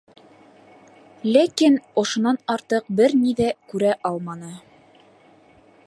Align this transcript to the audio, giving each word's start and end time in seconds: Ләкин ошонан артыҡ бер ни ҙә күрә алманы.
Ләкин 1.35 1.77
ошонан 2.03 2.39
артыҡ 2.55 2.89
бер 3.01 3.15
ни 3.21 3.35
ҙә 3.43 3.53
күрә 3.75 3.93
алманы. 4.11 4.55